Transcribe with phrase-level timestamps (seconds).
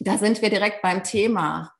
[0.00, 1.74] da sind wir direkt beim Thema.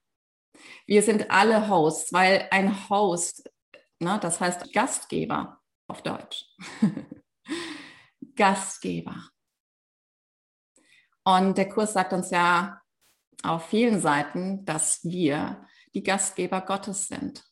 [0.87, 3.51] Wir sind alle Hosts, weil ein Host,
[3.99, 6.45] ne, das heißt Gastgeber auf Deutsch.
[8.37, 9.31] Gastgeber.
[11.25, 12.83] Und der Kurs sagt uns ja
[13.43, 17.45] auf vielen Seiten, dass wir die Gastgeber Gottes sind.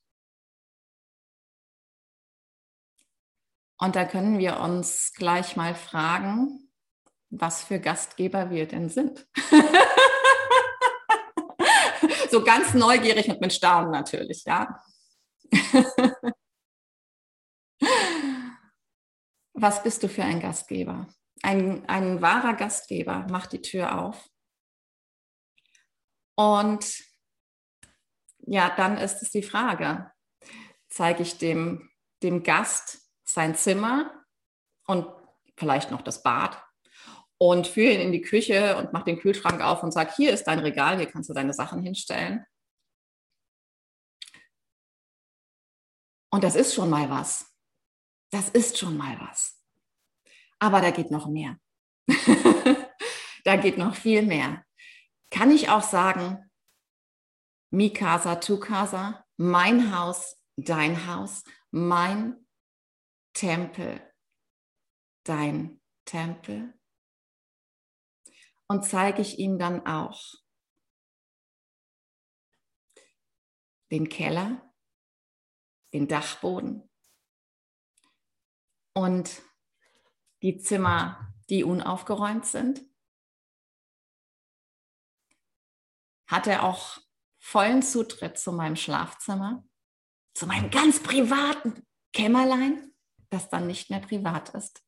[3.78, 6.70] Und da können wir uns gleich mal fragen,
[7.30, 9.26] was für Gastgeber wir denn sind.
[12.32, 14.82] so ganz neugierig und mit Staunen natürlich, ja.
[19.54, 21.08] was bist du für ein Gastgeber?
[21.42, 24.28] Ein, ein wahrer Gastgeber macht die Tür auf.
[26.36, 27.02] Und
[28.38, 30.10] ja, dann ist es die Frage,
[30.88, 31.90] zeige ich dem,
[32.22, 34.24] dem Gast sein Zimmer
[34.86, 35.06] und
[35.56, 36.62] vielleicht noch das Bad
[37.38, 40.44] und führe ihn in die Küche und mache den Kühlschrank auf und sage, hier ist
[40.44, 42.44] dein Regal, hier kannst du deine Sachen hinstellen.
[46.30, 47.54] Und das ist schon mal was.
[48.30, 49.62] Das ist schon mal was.
[50.58, 51.58] Aber da geht noch mehr.
[53.44, 54.64] da geht noch viel mehr.
[55.30, 56.50] Kann ich auch sagen,
[57.70, 62.46] mi casa, tu casa, mein Haus, dein Haus, mein
[63.34, 64.00] Tempel,
[65.24, 66.77] dein Tempel.
[68.68, 70.34] Und zeige ich ihm dann auch
[73.90, 74.72] den Keller,
[75.94, 76.88] den Dachboden
[78.94, 79.42] und
[80.42, 82.84] die Zimmer, die unaufgeräumt sind.
[86.26, 86.98] Hat er auch
[87.38, 89.66] vollen Zutritt zu meinem Schlafzimmer,
[90.34, 92.88] zu meinem ganz privaten Kämmerlein?
[93.30, 94.82] das dann nicht mehr privat ist.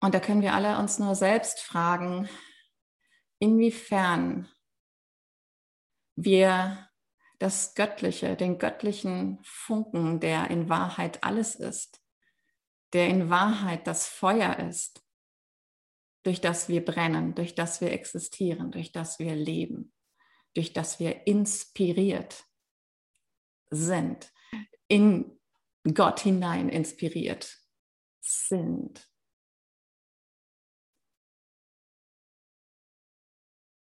[0.00, 2.28] Und da können wir alle uns nur selbst fragen,
[3.38, 4.48] inwiefern
[6.16, 6.88] wir
[7.38, 12.02] das Göttliche, den göttlichen Funken, der in Wahrheit alles ist,
[12.92, 15.02] der in Wahrheit das Feuer ist,
[16.22, 19.92] durch das wir brennen, durch das wir existieren, durch das wir leben,
[20.54, 22.44] durch das wir inspiriert
[23.70, 24.32] sind,
[24.88, 25.38] in
[25.94, 27.58] Gott hinein inspiriert
[28.20, 29.09] sind.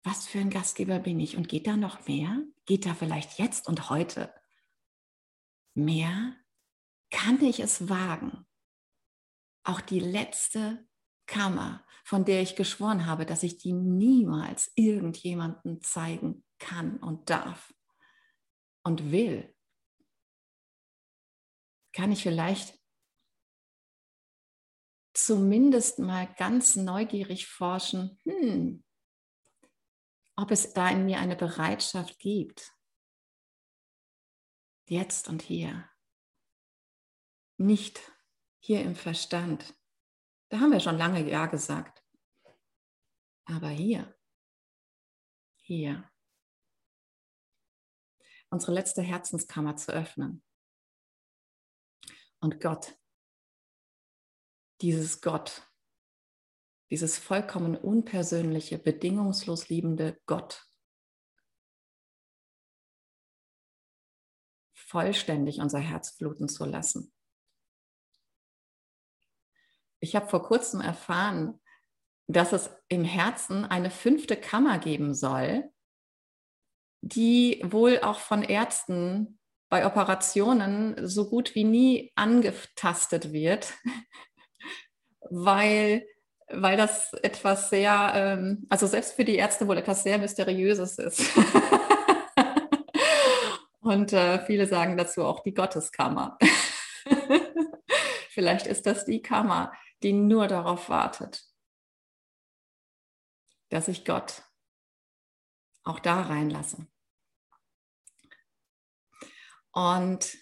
[0.05, 1.35] Was für ein Gastgeber bin ich?
[1.35, 2.43] Und geht da noch mehr?
[2.67, 4.31] Geht da vielleicht jetzt und heute
[5.73, 6.35] mehr?
[7.09, 8.45] Kann ich es wagen,
[9.63, 10.87] auch die letzte
[11.25, 17.73] Kammer, von der ich geschworen habe, dass ich die niemals irgendjemandem zeigen kann und darf
[18.83, 19.55] und will,
[21.93, 22.79] kann ich vielleicht
[25.15, 28.84] zumindest mal ganz neugierig forschen, hm,
[30.35, 32.73] ob es da in mir eine Bereitschaft gibt,
[34.87, 35.89] jetzt und hier,
[37.57, 37.99] nicht
[38.59, 39.75] hier im Verstand.
[40.49, 42.03] Da haben wir schon lange Ja gesagt.
[43.45, 44.17] Aber hier,
[45.55, 46.09] hier,
[48.49, 50.43] unsere letzte Herzenskammer zu öffnen
[52.39, 52.97] und Gott.
[54.81, 55.69] Dieses Gott,
[56.89, 60.65] dieses vollkommen unpersönliche, bedingungslos liebende Gott
[64.95, 67.11] vollständig unser Herz bluten zu lassen.
[69.99, 71.59] Ich habe vor kurzem erfahren,
[72.27, 75.69] dass es im Herzen eine fünfte Kammer geben soll,
[77.01, 83.73] die wohl auch von Ärzten bei Operationen so gut wie nie angetastet wird,
[85.29, 86.07] weil,
[86.47, 91.21] weil das etwas sehr, ähm, also selbst für die Ärzte wohl etwas sehr Mysteriöses ist.
[93.81, 96.37] Und äh, viele sagen dazu auch die Gotteskammer.
[98.29, 99.71] Vielleicht ist das die Kammer,
[100.03, 101.43] die nur darauf wartet,
[103.69, 104.43] dass ich Gott
[105.83, 106.87] auch da reinlasse.
[109.71, 110.37] Und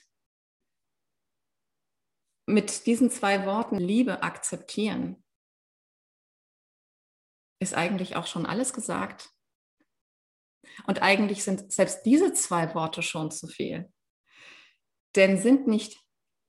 [2.45, 5.23] mit diesen zwei Worten Liebe akzeptieren
[7.63, 9.31] ist eigentlich auch schon alles gesagt.
[10.86, 13.92] Und eigentlich sind selbst diese zwei Worte schon zu viel.
[15.15, 16.00] Denn sind nicht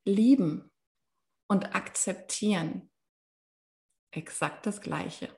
[0.05, 0.70] lieben
[1.49, 2.90] und akzeptieren
[4.11, 5.37] exakt das Gleiche.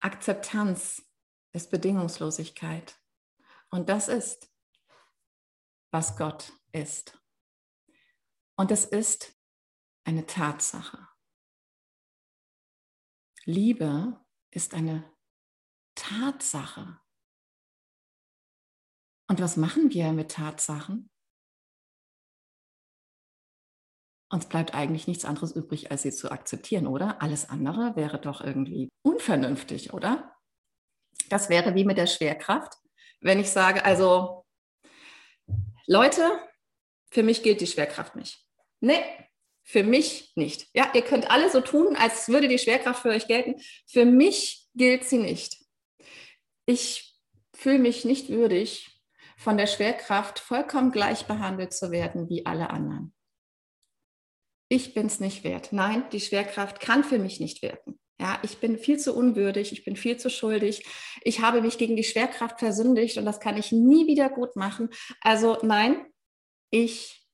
[0.00, 1.02] Akzeptanz
[1.52, 2.96] ist Bedingungslosigkeit.
[3.70, 4.52] Und das ist,
[5.90, 7.18] was Gott ist.
[8.56, 9.35] Und es ist
[10.06, 11.08] eine Tatsache.
[13.44, 15.04] Liebe ist eine
[15.94, 17.00] Tatsache.
[19.28, 21.10] Und was machen wir mit Tatsachen?
[24.30, 27.22] Uns bleibt eigentlich nichts anderes übrig, als sie zu akzeptieren, oder?
[27.22, 30.36] Alles andere wäre doch irgendwie unvernünftig, oder?
[31.28, 32.74] Das wäre wie mit der Schwerkraft.
[33.20, 34.44] Wenn ich sage, also
[35.86, 36.38] Leute,
[37.10, 38.44] für mich gilt die Schwerkraft nicht.
[38.80, 39.02] Nee,
[39.66, 40.68] für mich nicht.
[40.74, 43.56] Ja, ihr könnt alle so tun, als würde die Schwerkraft für euch gelten.
[43.86, 45.56] Für mich gilt sie nicht.
[46.66, 47.18] Ich
[47.52, 49.02] fühle mich nicht würdig,
[49.36, 53.12] von der Schwerkraft vollkommen gleich behandelt zu werden wie alle anderen.
[54.68, 55.72] Ich bin es nicht wert.
[55.72, 57.98] Nein, die Schwerkraft kann für mich nicht wirken.
[58.20, 60.86] Ja, ich bin viel zu unwürdig, ich bin viel zu schuldig.
[61.22, 64.90] Ich habe mich gegen die Schwerkraft versündigt und das kann ich nie wieder gut machen.
[65.20, 66.06] Also nein,
[66.70, 67.25] ich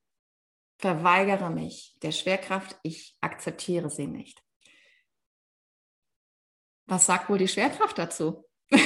[0.82, 4.42] verweigere mich der Schwerkraft, ich akzeptiere sie nicht.
[6.86, 8.44] Was sagt wohl die Schwerkraft dazu?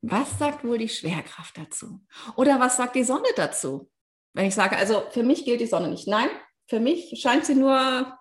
[0.00, 2.06] Was sagt wohl die Schwerkraft dazu?
[2.36, 3.90] Oder was sagt die Sonne dazu?
[4.32, 6.06] Wenn ich sage, also für mich gilt die Sonne nicht.
[6.06, 6.30] Nein,
[6.68, 8.16] für mich scheint sie nur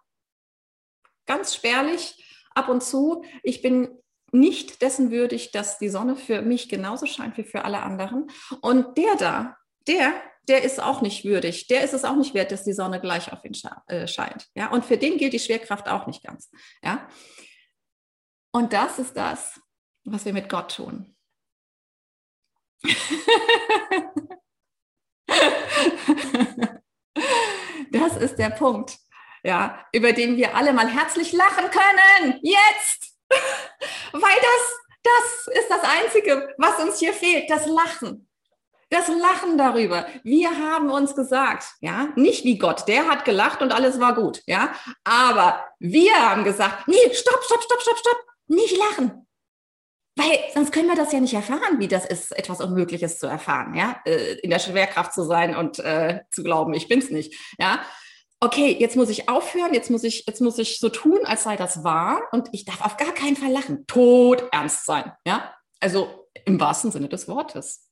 [1.27, 2.25] ganz spärlich
[2.55, 3.23] ab und zu.
[3.43, 7.81] Ich bin nicht dessen würdig, dass die Sonne für mich genauso scheint wie für alle
[7.81, 8.29] anderen.
[8.61, 9.57] Und der da,
[9.87, 10.13] der,
[10.47, 11.67] der ist auch nicht würdig.
[11.67, 13.55] Der ist es auch nicht wert, dass die Sonne gleich auf ihn
[13.87, 14.47] äh, scheint.
[14.55, 16.49] Ja, und für den gilt die Schwerkraft auch nicht ganz.
[16.83, 17.07] Ja,
[18.51, 19.61] und das ist das,
[20.03, 21.15] was wir mit Gott tun.
[27.91, 28.97] das ist der Punkt,
[29.43, 32.39] ja, über den wir alle mal herzlich lachen können.
[32.41, 33.06] Jetzt!
[34.13, 38.27] Weil das, das ist das Einzige, was uns hier fehlt, das Lachen.
[38.89, 40.07] Das Lachen darüber.
[40.23, 44.41] Wir haben uns gesagt, ja, nicht wie Gott, der hat gelacht und alles war gut,
[44.45, 44.71] ja,
[45.03, 49.27] aber wir haben gesagt, nee, stopp, stopp, stopp, stopp, stopp, nicht lachen.
[50.15, 53.75] Weil sonst können wir das ja nicht erfahren, wie das ist, etwas Unmögliches zu erfahren,
[53.75, 57.81] ja, äh, in der Schwerkraft zu sein und äh, zu glauben, ich bin's nicht, ja
[58.39, 61.55] okay, jetzt muss ich aufhören, jetzt muss ich, jetzt muss ich so tun, als sei
[61.55, 63.85] das wahr und ich darf auf gar keinen Fall lachen.
[63.87, 65.55] Tot ernst sein, ja?
[65.79, 67.91] Also im wahrsten Sinne des Wortes.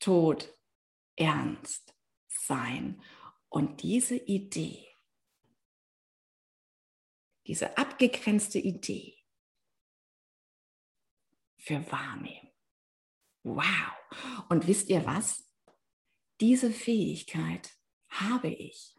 [0.00, 0.56] Tot
[1.16, 1.94] ernst
[2.28, 3.02] sein.
[3.48, 4.86] Und diese Idee,
[7.46, 9.18] diese abgegrenzte Idee
[11.56, 12.50] für wahrnehmen.
[13.42, 14.44] Wow.
[14.48, 15.47] Und wisst ihr was?
[16.40, 17.70] Diese Fähigkeit
[18.08, 18.96] habe ich.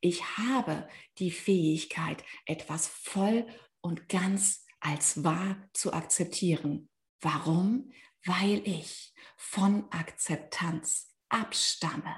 [0.00, 0.88] Ich habe
[1.18, 3.46] die Fähigkeit, etwas voll
[3.80, 6.88] und ganz als wahr zu akzeptieren.
[7.20, 7.92] Warum?
[8.24, 12.16] Weil ich von Akzeptanz abstamme.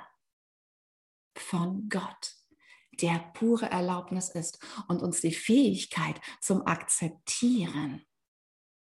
[1.37, 2.37] Von Gott,
[3.01, 8.05] der pure Erlaubnis ist und uns die Fähigkeit zum Akzeptieren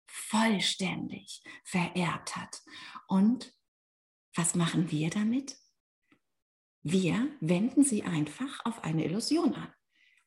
[0.08, 2.62] vollständig verehrt hat.
[3.08, 3.54] Und
[4.36, 5.58] was machen wir damit?
[6.88, 9.74] Wir wenden sie einfach auf eine Illusion an,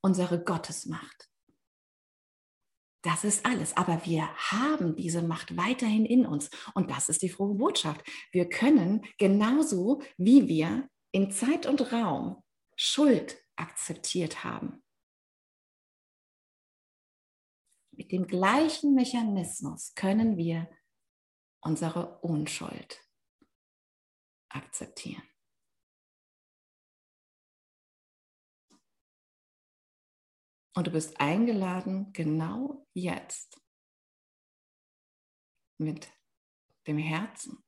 [0.01, 1.31] unsere Gottesmacht.
[3.03, 3.77] Das ist alles.
[3.77, 6.51] Aber wir haben diese Macht weiterhin in uns.
[6.75, 8.05] Und das ist die frohe Botschaft.
[8.33, 12.43] Wir können genauso, wie wir in Zeit und Raum
[12.75, 14.83] Schuld akzeptiert haben,
[17.93, 20.69] mit dem gleichen Mechanismus können wir
[21.61, 23.01] unsere Unschuld
[24.49, 25.23] akzeptieren.
[30.75, 33.61] Und du bist eingeladen, genau jetzt
[35.79, 36.13] mit
[36.87, 37.65] dem Herzen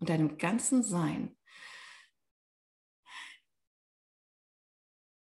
[0.00, 1.36] und deinem ganzen Sein.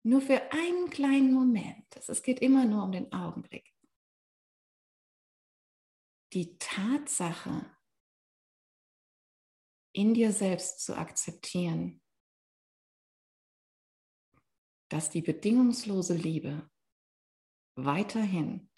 [0.04, 3.76] Nur für einen kleinen Moment, es geht immer nur um den Augenblick,
[6.34, 7.78] die Tatsache
[9.92, 12.02] in dir selbst zu akzeptieren,
[14.90, 16.70] dass die bedingungslose Liebe
[17.78, 18.70] weiterhin,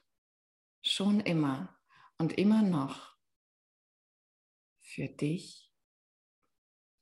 [0.82, 1.80] schon immer
[2.18, 3.18] und immer noch
[4.82, 5.74] für dich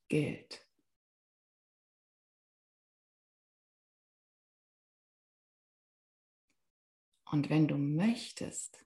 [0.08, 0.66] gilt.
[7.30, 8.86] Und wenn du möchtest,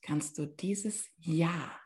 [0.00, 1.78] kannst du dieses Ja,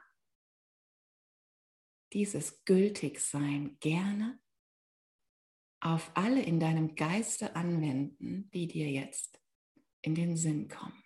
[2.12, 4.40] dieses Gültigsein gerne
[5.80, 9.41] auf alle in deinem Geiste anwenden, die dir jetzt
[10.02, 11.02] in den Sinn kommen.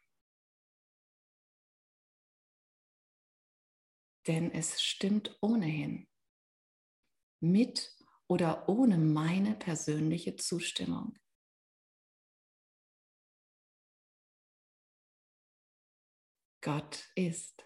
[4.26, 6.08] Denn es stimmt ohnehin,
[7.40, 7.94] mit
[8.26, 11.16] oder ohne meine persönliche Zustimmung.
[16.60, 17.64] Gott ist.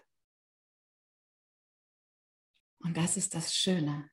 [2.83, 4.11] Und das ist das Schöne.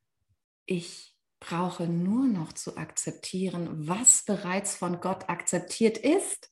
[0.65, 6.51] Ich brauche nur noch zu akzeptieren, was bereits von Gott akzeptiert ist.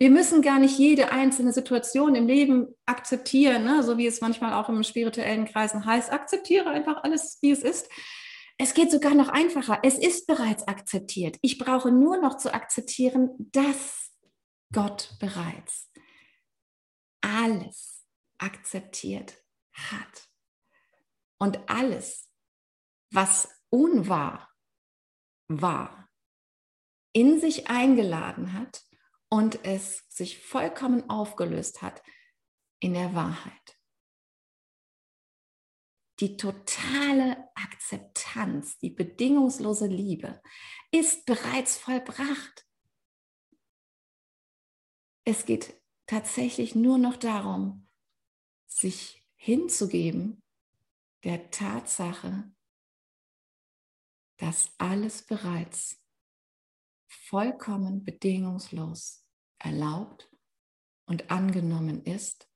[0.00, 3.82] Wir müssen gar nicht jede einzelne Situation im Leben akzeptieren, ne?
[3.82, 6.12] so wie es manchmal auch im spirituellen Kreisen heißt.
[6.12, 7.90] Akzeptiere einfach alles, wie es ist.
[8.58, 9.80] Es geht sogar noch einfacher.
[9.82, 11.38] Es ist bereits akzeptiert.
[11.42, 14.12] Ich brauche nur noch zu akzeptieren, dass
[14.72, 15.90] Gott bereits
[17.20, 18.06] alles
[18.38, 19.36] akzeptiert
[19.72, 20.28] hat.
[21.40, 22.28] Und alles,
[23.12, 24.48] was unwahr
[25.48, 26.08] war,
[27.12, 28.87] in sich eingeladen hat
[29.30, 32.02] und es sich vollkommen aufgelöst hat
[32.80, 33.78] in der Wahrheit.
[36.20, 40.42] Die totale Akzeptanz, die bedingungslose Liebe
[40.90, 42.66] ist bereits vollbracht.
[45.24, 47.88] Es geht tatsächlich nur noch darum,
[48.66, 50.42] sich hinzugeben
[51.22, 52.50] der Tatsache,
[54.38, 56.02] dass alles bereits
[57.08, 59.26] vollkommen bedingungslos
[59.58, 60.30] erlaubt
[61.06, 62.48] und angenommen ist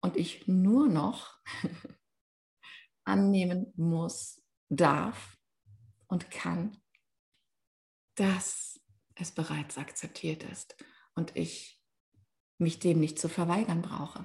[0.00, 1.38] und ich nur noch
[3.04, 5.38] annehmen muss, darf
[6.06, 6.80] und kann,
[8.16, 8.80] dass
[9.14, 10.76] es bereits akzeptiert ist
[11.14, 11.82] und ich
[12.58, 14.24] mich dem nicht zu verweigern brauche.